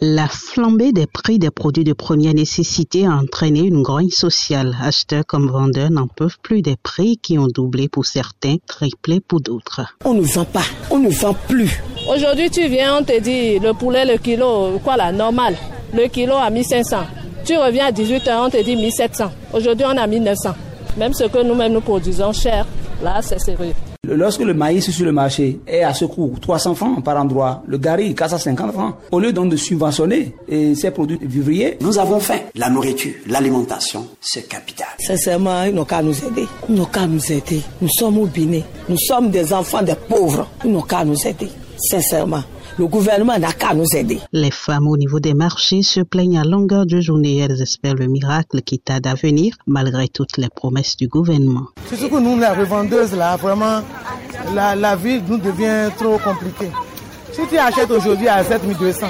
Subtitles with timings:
[0.00, 4.74] La flambée des prix des produits de première nécessité a entraîné une grogne sociale.
[4.80, 9.42] Acheteurs comme vendeurs n'en peuvent plus des prix qui ont doublé pour certains, triplé pour
[9.42, 9.82] d'autres.
[10.06, 11.82] On ne vend pas, on ne vend plus.
[12.10, 15.56] Aujourd'hui, tu viens, on te dit le poulet, le kilo, quoi là, normal,
[15.92, 16.96] le kilo à 1500.
[17.44, 19.30] Tu reviens à 18h, on te dit 1700.
[19.52, 20.54] Aujourd'hui, on a 1900.
[20.96, 22.66] Même ce que nous-mêmes nous produisons cher,
[23.02, 23.74] là, c'est sérieux.
[24.08, 27.78] Lorsque le maïs sur le marché est à ce coût, 300 francs par endroit, le
[27.78, 32.40] gari 450 francs, au lieu donc de subventionner ces produits vivriers, nous avons faim.
[32.56, 34.88] La nourriture, l'alimentation, c'est capital.
[34.98, 36.48] Sincèrement, ils n'ont qu'à nous aider.
[36.68, 37.62] Ils n'ont qu'à nous aider.
[37.80, 38.62] Nous sommes au Bénin.
[38.88, 40.48] Nous sommes des enfants des pauvres.
[40.64, 41.50] Ils n'ont qu'à nous aider.
[41.90, 42.42] Sincèrement.
[42.78, 44.20] Le gouvernement n'a qu'à nous aider.
[44.32, 47.38] Les femmes au niveau des marchés se plaignent à longueur de journée.
[47.38, 51.66] Elles espèrent le miracle qui tarde à venir malgré toutes les promesses du gouvernement.
[51.88, 53.80] C'est ce que nous, les revendeuses, là, vraiment,
[54.54, 56.70] la, la vie nous devient trop compliquée.
[57.32, 59.06] Si tu achètes aujourd'hui à 7200,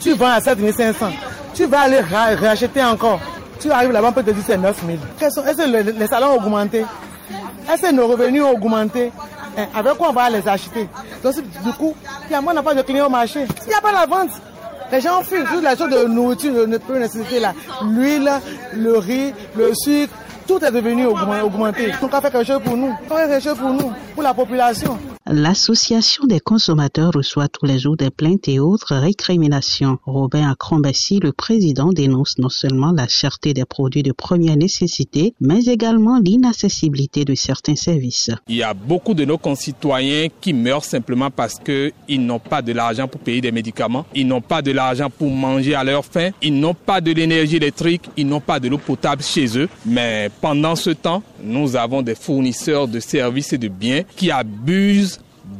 [0.00, 1.06] tu vends à 7500,
[1.54, 3.20] tu vas aller racheter encore.
[3.58, 4.98] Tu arrives là-bas, on peut te dire c'est 9000.
[5.20, 6.84] Est-ce que les salaires ont augmenté?
[7.72, 9.10] Est-ce que nos revenus ont augmenté?
[9.56, 10.88] Eh, avec quoi on va les acheter?
[11.24, 11.94] Donc, du coup,
[12.30, 13.46] il n'a pas de clients au marché.
[13.62, 14.30] Il n'y a pas la vente.
[14.92, 17.54] Les gens fuient toutes les choses de nourriture de première nécessité là.
[17.82, 18.30] L'huile,
[18.74, 20.12] le riz, le sucre,
[20.46, 21.92] tout est devenu augmenté.
[22.00, 22.94] Donc, on fait quelque chose pour nous.
[23.10, 24.98] On fait quelque chose pour nous, pour la population.
[25.26, 29.96] L'Association des consommateurs reçoit tous les jours des plaintes et autres récriminations.
[30.04, 35.64] Robin Acrombassi, le président, dénonce non seulement la cherté des produits de première nécessité, mais
[35.64, 38.32] également l'inaccessibilité de certains services.
[38.48, 42.72] Il y a beaucoup de nos concitoyens qui meurent simplement parce qu'ils n'ont pas de
[42.72, 46.32] l'argent pour payer des médicaments, ils n'ont pas de l'argent pour manger à leur faim,
[46.42, 49.70] ils n'ont pas de l'énergie électrique, ils n'ont pas de l'eau potable chez eux.
[49.86, 55.13] Mais pendant ce temps, nous avons des fournisseurs de services et de biens qui abusent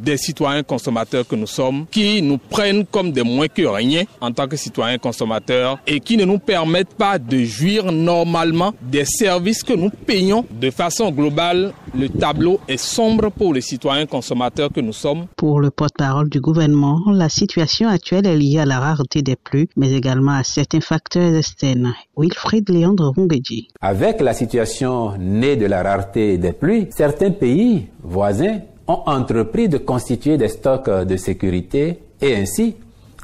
[0.05, 4.30] des citoyens consommateurs que nous sommes, qui nous prennent comme des moins que rien en
[4.30, 9.62] tant que citoyens consommateurs et qui ne nous permettent pas de jouir normalement des services
[9.62, 11.72] que nous payons de façon globale.
[11.94, 15.26] Le tableau est sombre pour les citoyens consommateurs que nous sommes.
[15.37, 19.69] Pour le porte-parole du gouvernement, la situation actuelle est liée à la rareté des pluies,
[19.76, 21.94] mais également à certains facteurs externes.
[22.16, 23.69] Wilfried Léandre Rungeji.
[23.81, 29.78] Avec la situation née de la rareté des pluies, certains pays voisins ont entrepris de
[29.78, 32.77] constituer des stocks de sécurité et ainsi,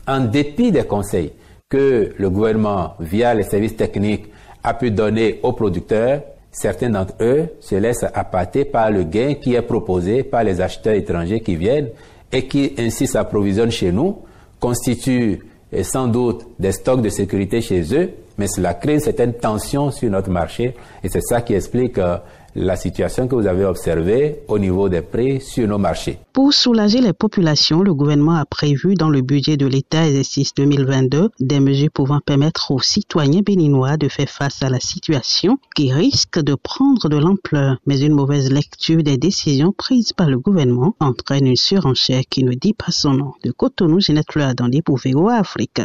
[0.06, 1.32] en dépit des conseils
[1.68, 4.26] que le gouvernement, via les services techniques,
[4.62, 9.54] a pu donner aux producteurs, certains d'entre eux se laissent appâter par le gain qui
[9.54, 11.88] est proposé par les acheteurs étrangers qui viennent
[12.32, 14.18] et qui ainsi s'approvisionnent chez nous,
[14.58, 15.40] constituent
[15.82, 20.10] sans doute des stocks de sécurité chez eux, mais cela crée une certaine tension sur
[20.10, 22.18] notre marché et c'est ça qui explique euh,
[22.54, 26.18] la situation que vous avez observée au niveau des prix sur nos marchés.
[26.32, 31.30] Pour soulager les populations, le gouvernement a prévu dans le budget de l'État exercice 2022
[31.40, 36.40] des mesures pouvant permettre aux citoyens béninois de faire face à la situation qui risque
[36.40, 37.76] de prendre de l'ampleur.
[37.86, 42.52] Mais une mauvaise lecture des décisions prises par le gouvernement entraîne une surenchère qui ne
[42.52, 43.32] dit pas son nom.
[43.44, 44.82] De Cotonou, Jeanette Fleur dans les
[45.30, 45.80] Afrique.